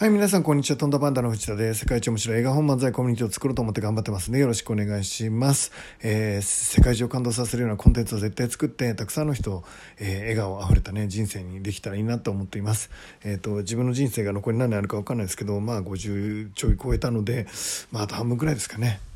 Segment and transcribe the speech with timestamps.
[0.00, 0.78] はい、皆さん、こんにちは。
[0.78, 1.80] とんだパンダの藤田です。
[1.80, 5.72] 世界一面白い映画本漫才コミュニティを作ろうと思って頑張ってます、ね、よろしくお願いします。
[6.02, 9.62] えー、世界中を感動させるようなコンテンツを絶対作って、たくさんの人を、
[9.98, 12.88] えー、笑顔あふれたね、人生にできたらいいなと思っています。
[13.24, 17.46] えっ、ー、と、自分の人生が残り何年あるかわかんないですけど、まあ、50ちょい超えたので、
[17.92, 19.00] まあ、あと半分くらいですかね。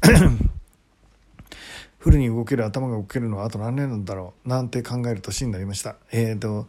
[1.99, 5.97] フルに動ける、頭が動けるのはあと何年なんだろう、なんて考える年になりました。
[6.13, 6.67] えっ、ー、と、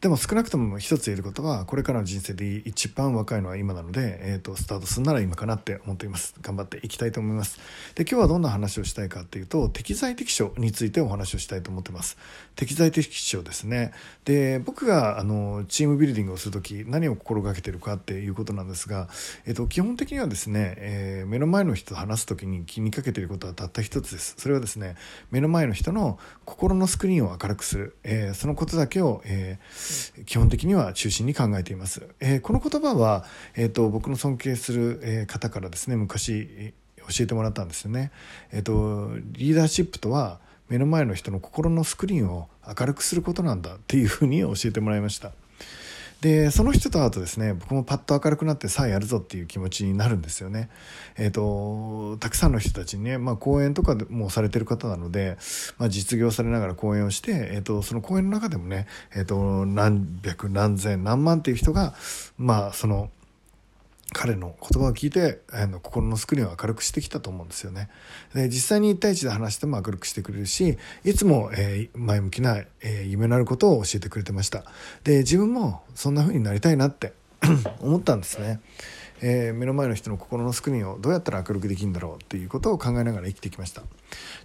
[0.00, 6.36] でも少なくとも一つ言えることはこれからの人生で一番若いのは今なので、えーと、スタートするなら今かなって思っています。
[6.40, 7.58] 頑張っていきたいと思います。
[7.96, 12.16] で今日はどんな話をしたいかっていうと適材適所についてお話をしたいと思ってます。
[12.54, 13.90] 適材適所ですね。
[14.24, 19.08] で僕があのチームビルディングをする時何を心がけてるかっていうことなんですが、
[19.46, 24.36] えーと、基本的にはですね、えー、目の前の人と話す時に気にかけていることはたった一つです。
[24.38, 24.94] それはですね
[25.32, 29.87] 目の前の人の心のスクリーンを明るくする、えー、そのことだけを、えー
[30.26, 32.08] 基本的には中心に考えています。
[32.20, 33.24] えー、この言葉は、
[33.54, 38.10] えーと、僕の尊敬する、え方からですね昔教えてもらったんですよね。
[38.52, 45.32] えーとリーダーシップとは目の前の人の心のスクリーンを明るくすることなんだっていうふうに教えてもらいました。
[46.20, 50.68] でその人と会うとですね僕もパッと明るくなってさあやるぞっていう気持ちになるんですよね。
[51.16, 55.36] えーと、たくさんの人たちにね、まあ、講演とかもされてる方なので、
[55.78, 61.94] まあ、実業されながら講演をして、えーと、その講演の中でもね、えーと何百何千何万っていう人が
[62.36, 63.10] まあその
[64.12, 67.90] 彼の言葉を聞いてあの心のスクリーンを明るくしてきたと思うんですよね。
[68.34, 74.64] で実際に1対1で話しても明るくしてくれるしいつも、えー、前向きな、えー、夢のあることを教えてくれてました。
[75.04, 77.12] で自分もそんな風になりたいなって
[77.80, 78.60] 思ったんですね。
[79.20, 83.82] えー、目の前の人の心のスクリーンをどうやったら明るくできるんだろうっていうことを考えながら生きてきました。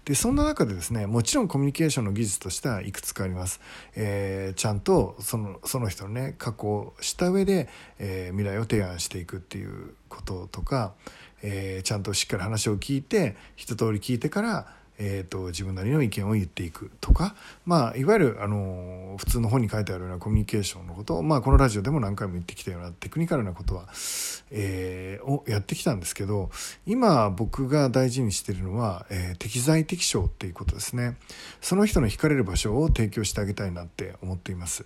[0.06, 3.62] でそんな中でですねもちろんコミュニケーションの技術としてはいくつかあります、
[3.96, 10.94] えー、ちゃんとそのその人のね過去をした上で、えー、未来を提案していくっていうこととか、
[11.42, 14.68] えちゃんとしっかり話を聞いて一通り聞いてから
[15.00, 23.88] えーと、自分なりの意見を言っていくとか、まあ、いわゆるあの普通の本に書いてあるようなコミュニケーションのことを、まあ、このラジオでも何回も言ってきたようなテクニカルなことは、
[24.52, 26.52] えー、をやってきたんですけど
[26.86, 31.18] 今僕が大事にしているのは、えー、適材適所っていうことですね。
[31.62, 34.86] その人の惹かれる場所を提供してあげたいなって思っています。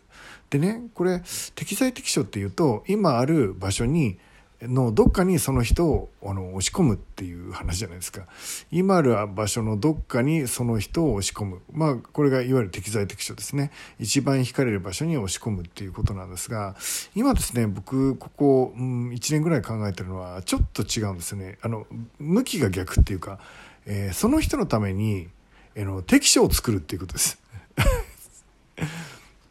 [0.50, 1.22] でねこれ
[1.56, 4.18] 適材適所っていうと今ある場所に
[4.62, 8.24] のどっかにその人をあの押し込むっていう話じゃないですか。
[8.72, 11.62] 今ある場所のどっかにその人を押し込む。
[11.72, 13.72] まあこれがいわゆる適材適所ですね。
[14.00, 16.76] 一番惹かれる場所に押し込むっていうことなんですが
[17.14, 21.60] 今ですね僕ここ、うん、1年ぐらい考えてるのはちょっと違うんですね。
[21.62, 21.86] あの
[22.18, 23.40] 向きが逆っていうか、
[23.86, 25.28] えー、その人のために、
[25.76, 27.40] えー、の適所を作るっていうことです。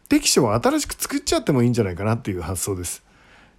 [0.08, 3.05] 適所を新しく作っちゃってもいいんじゃないかなっていう発想です。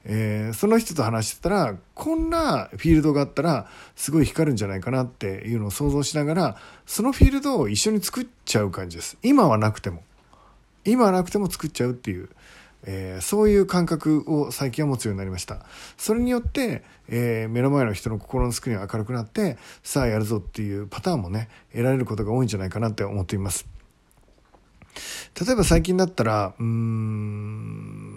[0.10, 9.18] えー、その人と話してたらこんなフィールドがあったらすごい光るんじゃないかなっていうのを想像しながらそのフィールドを一緒に作っちゃう感じです。
[9.22, 10.04] 今はなくても。
[10.86, 12.30] 今はなくても作っちゃうっていう、
[12.86, 15.66] えー、そういう感覚を最近は持つようになりました。
[15.98, 23.68] それによって、えー、目の前の人の心のスクリーンが明るくなってさあやるぞっていうパターンもね得られることが多いんじゃないかなって思っています。
[25.46, 28.17] 例えば最近だったらうーん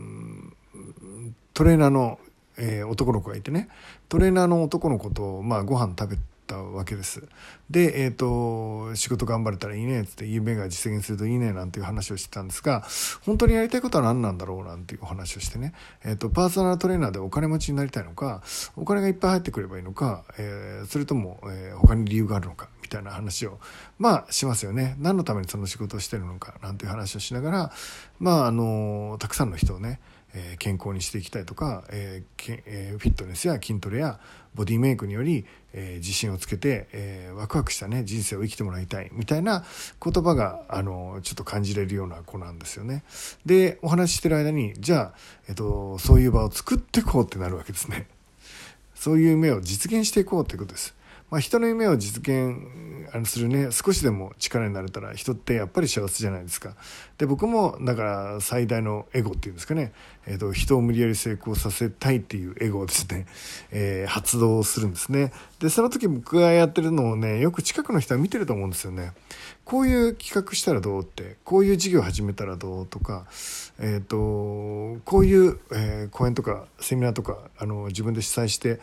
[1.60, 2.18] トレーナーの、
[2.56, 3.68] えー、男の子がいてね。
[4.08, 7.22] トレーナーの男の子と、まあ、ご飯食べたわけです。
[7.68, 12.82] で、えーと、仕事頑張れたらいいねっつって夢が実現するといいねなんていう話をしてたんですが
[13.26, 18.42] 本当にやりたいことは何なんだろうなんていうお話をしてね、えーと、パーソナルトレーナーでお金持ちになりたいのか
[18.74, 23.60] お金がいっぱい入ってくればいいのか、えー、それとも、えー、他に理由があるのかみたいな話を
[23.98, 24.96] まあしますよね。
[24.98, 27.72] 何のためにその仕事をしてるのかなんていう話をしながら
[28.18, 30.00] まああのたくさんの人をね
[30.34, 34.20] えー、健康にしていきたいとか、えーえー、フィットネスや筋トレや
[34.54, 39.64] ボディメイクにより、えー、自信をつけて、えー、ワクワクしたね人生を生きてもらいたいみたいな
[40.02, 43.04] 言葉があのちょっと感じれるような子なんですよね。
[43.46, 45.14] でお話ししてる間にじゃあ、
[45.48, 48.06] えっと、そういう場を作ってこうってなるわけですね。
[48.94, 50.94] そういう夢を実現していこうということです。
[51.30, 52.58] まあ、人の夢を実現
[53.26, 53.70] するね。
[53.70, 56.74] 少しでも力になれたら人ってやっぱり幸せじゃないですか。
[57.18, 59.92] で僕もだから最大のエゴっていうんですかね、
[60.26, 63.26] えーと、人を無理やり成功させたいっていうエゴをですね、
[63.72, 65.32] えー、発動するんですね。
[65.58, 69.12] でその時僕がやってるのをねよく近くの人は見てると思うんですよね。
[69.64, 73.26] こういう企画したらどうってこういう事業始めたらどうとか、
[73.78, 78.80] えーと、こういう、えー、講演とかセミナーとかあの自分で主催して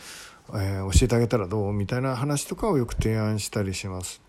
[0.54, 4.28] えー、教えてあげたらどうみたいな話とかをよく提案したりします。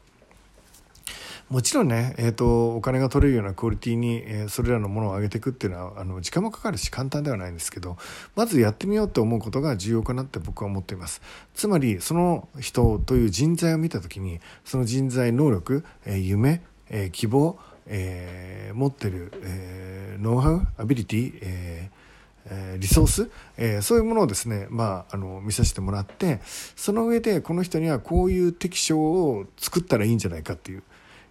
[1.50, 7.96] もちろんね、えーと、お金が取れるようなクオリティに、えー、それらのものを上げていくっていうのはあの時間もかかるし簡単ではないんですけど
[8.36, 11.22] まずやってみようと思うことが重要かなって僕は思っています
[11.54, 16.60] つまりその人という人材を見た時にその人材能力、えー、夢、
[16.90, 22.07] えー、希望、えー、持ってる、えー、ノウハウアビリティ、えー
[22.50, 26.40] えリソース、えー、そういうものをですね、まあ、あの見させてもらって
[26.76, 30.82] その上でこの人にはこういう適性を作ったらいいんじゃないかっていう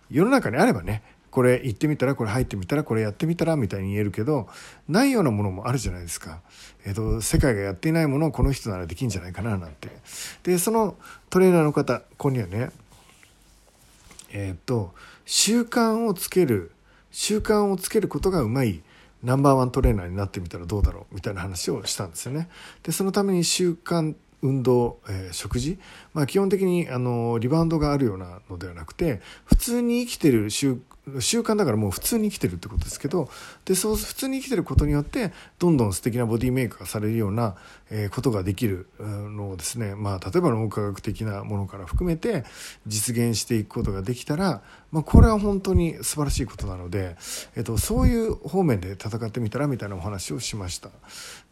[0.09, 4.47] 世の中にあればねこれ行ってみたらこれ入ってみたらこれやってみたらみたいに言えるけど
[4.87, 6.41] ないようなものもあるじゃないですか、
[6.85, 9.89] えーと、世界がやっていないものをこの人ならできんじゃないかななんて。
[10.43, 10.95] でその
[11.29, 12.71] トレーナーの方ここにはね
[14.31, 14.93] えっ、ー、と
[15.25, 16.71] 習慣をつける
[17.11, 18.81] 習慣をつけることがうまい
[19.27, 22.47] ナンバーワントレーナーになってみたらどうだろうみたいな話をしたんですよね。
[22.83, 25.77] でそのために習慣運動、えー、食事、
[26.13, 30.79] まあ、基本的にあのリバウンドがあるようなのではなくて普通に生きてる習
[31.19, 33.29] 習慣だからもう普通に生きてるってことですけど
[33.65, 37.55] でそう普通に生きてることによってどんどん素敵なボディメイクがされるような、
[37.89, 42.43] え、ことができるのをですね、まあ、例えば脳科学的なものから含めて
[42.85, 44.61] 実現していくことができたら、
[44.91, 47.15] まあ、これは本当に素晴らしいことなので、
[47.55, 50.89] えーと、そういう方面で戦ってみたらみたいなお話をしました。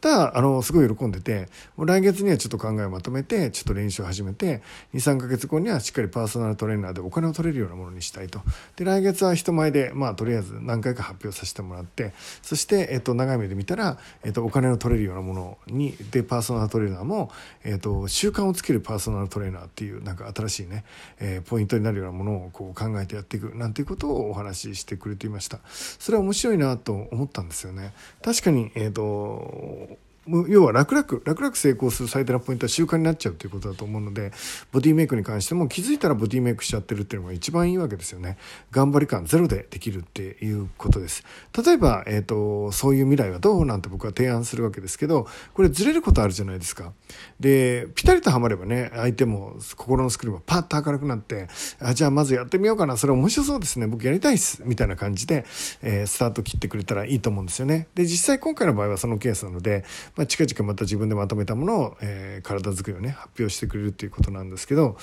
[0.01, 1.47] ただあのすごい喜んでて
[1.77, 4.61] 来月にはちょっと考えをまとめてちょっと練習を始めて
[4.93, 8.41] 23か月後にはしっかりパーソナルトレーナーでお金を取れるようなものにしたいと。
[8.75, 17.31] で来月は人前で、まあ、とりあえず何回か発表させてもらってそして、えっと、長い目で見たら、えっと、お金の取れるようなものにでパーソナルトレーナーも、
[17.63, 20.83] えっと、習慣をつけるパーソナルトレーナーっていうなんか新しいね、
[21.19, 25.59] えー、ポイントになるようなものをこう考えてやっていくなんていうことをお話ししてくれていました。
[25.67, 27.93] それは面白いなと思ったんですよね。
[28.23, 30.04] 確かに、えっと
[30.47, 34.31] 要は楽々楽々成功する最大のポイントは習慣になっちゃうということだと思うので
[34.71, 38.37] ボディメイクに関しても気づいたらボディメイクしちゃってるっていうのが一番いいわけですよね。
[38.71, 41.23] 頑張り感ゼロでできるっていうことです。
[41.65, 46.93] 例えば、えーと、そういう未来はどうなんて僕は提案するわけですけどこれずれることあるじゃないですか。
[47.39, 51.47] でピタリとはまればね相手も心のスクリーンがパッと明るくなって
[51.79, 52.97] あじゃあまずやってみようかな。
[52.97, 53.87] それ面白そうですね。
[53.87, 54.63] 僕やりたいっす。
[54.65, 55.45] みたいな感じで、
[55.81, 57.87] えー、スタート切ってくれたらいいと思うんですよね。
[57.95, 59.83] で実際今回の場合はそのケースなので
[60.15, 64.97] まあ、近々また自分でまとめたものを、えー、体作りをね発表してくれるっていうことなんですけど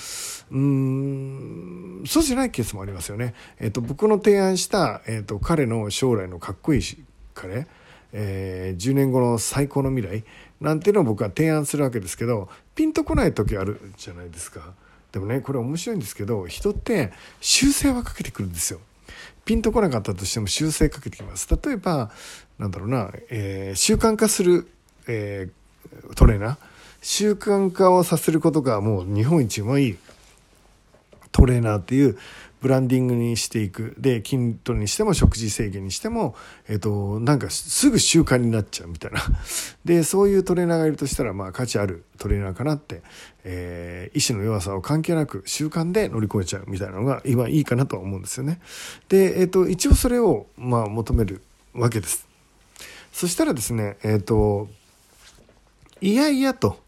[0.51, 3.33] うんそうじゃないケースもありますよね。
[3.59, 6.81] えーと、僕の提案した、えーと、彼の将来のかっこいい
[7.35, 7.67] 彼、
[8.11, 10.23] えー、10年後の最高の未来
[10.59, 14.73] なんていうのを僕は提案するわけですけどピンとこない時あるじゃないですか。
[15.11, 18.79] でもねこれ面白いんですけど人って修正はかけてくるんですよ。
[19.45, 21.47] ピンとこなかったとしても修正かけてきます。
[21.63, 22.11] 例えば、
[22.57, 24.67] なんだろうな、えー、習慣化する
[25.07, 26.57] えー、トレーナー。
[27.01, 29.97] 習慣化をさせることがもう日本一うまい
[31.33, 32.17] トレーナーっていう
[32.61, 33.93] ブランディングにしていく。
[33.97, 36.33] で筋トレにしても食事制限にしても、
[36.69, 39.19] えっ、となんかすぐ習慣になっちゃうみたいな。
[39.83, 43.01] でそういうトレーナーがいるとしたらまあ価値あるトレーナーかなって、
[43.43, 48.61] えー、意志の弱さを関係なく習慣で乗り越えちゃうみたいなのが今いいかなとは思うんですよね。
[49.09, 51.41] で、えっ、と一応それをまあ求める
[51.73, 52.25] わけです。
[53.11, 54.69] そしたらですねえっ、と
[56.03, 56.79] いやいやと、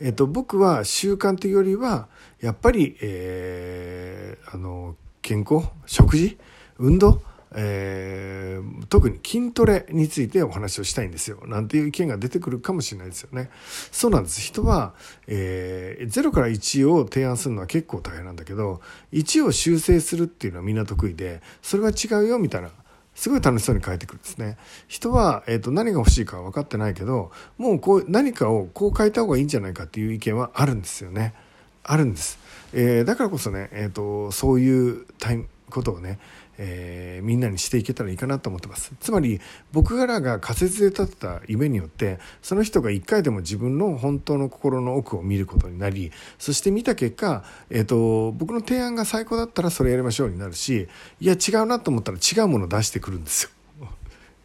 [0.00, 2.06] えっ、と、僕は習慣というよりは、
[2.40, 6.38] やっぱり、えー、あの、健康、食事、
[6.78, 7.20] 運動、
[7.56, 11.40] えー、特に筋トレについてお話をしたいんですよ。
[11.48, 13.50] なんていう意見が出てくるかもしれないですよね。
[13.90, 14.40] そうなんです。
[14.40, 14.94] 人は、
[15.26, 18.80] えー、0から1を提案するのは結構大変なんだけど、
[19.12, 22.70] 1を修正するっていうのはみんな得意で、それは違うよみたいな
[23.14, 24.56] すごい楽しそうに書いてくるんですね。
[24.88, 31.34] 人は、えーと、何が欲しいかは分かってないけどもうこう何かをこう書いた方がいいんじゃないかっていう意見はあるんですよね。
[31.82, 32.38] あるんです。
[32.72, 36.18] えー、だからこそね、えーとそういうタイムことをね
[36.62, 38.92] えー、みんなにしていけたらいいかなと思ってます。
[39.00, 39.40] つまり
[39.72, 50.86] 僕らが仮説で立てた夢によってその人が一回でも自分の本当の心の奥を見ることになりそして見た結果、えーと、僕の提案が最高だったらそれやりましょうになるし
[51.18, 53.50] いや違うなと思ったら違うものを出してくるんですよ。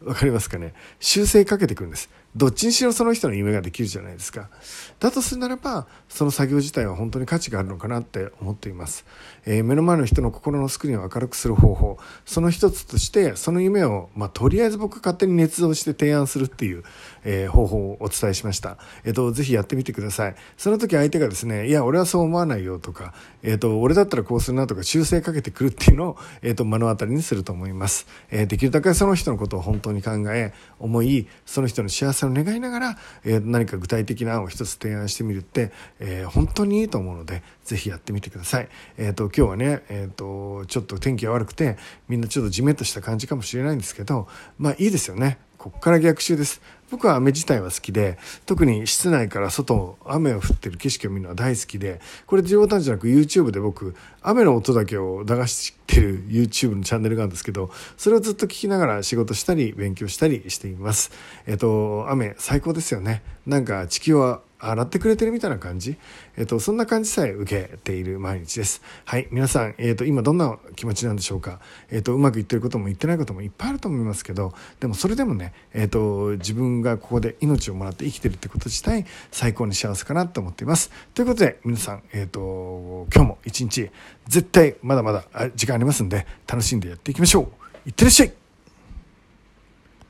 [0.08, 0.72] わかりますかね？
[0.98, 2.08] 修正かけてくるんです。
[2.36, 4.50] どっちにしろその人の夢ができるじゃないですか。
[5.00, 9.06] だとするならば、その作業自体は本当に価値があるのかなって思っています。
[9.46, 16.84] えー、目の前の人の心のスクリーンを明るくする方法、その一つとして、その夢を、まあ、とりあえず僕勝手に捏造して提案するっていう、
[17.24, 18.76] えー、方法をお伝えしました。
[19.04, 20.34] えっ、ー、と、ぜひやってみてください。
[20.58, 28.06] その時相手がですね、いや、俺はそう思わないよとか、えっ、と、俺だったらこうするなとか修正かけてくるっていうのを、えっ、と、目の当たりにすると思います。
[28.30, 38.68] えできるだけその人のことを本当に考え、思い、その人の幸せそれを願いながら、えー、何か具体的な案を一つ提案してみるって、えー、本当にいいと思うのでぜひやってみてください。
[38.96, 40.16] えーと、今日はね、えーと、
[40.62, 41.76] とちょっと天気が悪くて
[42.08, 44.28] みんなちょっとじめっとした感じかもしれないんですけど
[44.58, 45.38] まあいいですよね。
[45.66, 46.60] こっから逆襲です。
[46.92, 61.10] 僕は雨自体は好きで、特に室内から外、雨を降ってる景色を見るのは大好きで、これ冗談じゃなく YouTube で僕、雨の音だけを流してる YouTube のチャンネルがあるんですけど、それをずっと聞きながら仕事したり、勉強したりしています。
[61.48, 63.24] えっと、雨最高ですよね。
[63.44, 65.96] なんか地球は洗ってくれてるみたいな感じ、
[66.36, 68.82] えっと、そんな感じさえ受けている毎日です。
[69.04, 71.60] はい、皆さん、えっと、今どんな気持ちなんでしょうか？
[71.90, 80.90] えっと、うまくいってることも言ってないこともいっぱいあると思いますけど、でもそれでもね、えっと、自分がここで命をもらって生きてるってこと自体、最高に幸せかなと思っています。
[81.14, 83.90] ということで、皆さん、えっと、今日も一日、
[84.26, 87.88] 絶対まだまだ時間ありますんで、楽しんでやっていきましょう。
[87.88, 88.32] いってらっしゃい